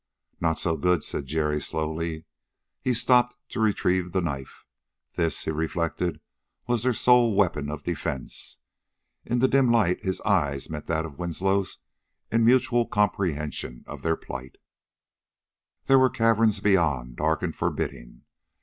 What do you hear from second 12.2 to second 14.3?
in mutual comprehension of their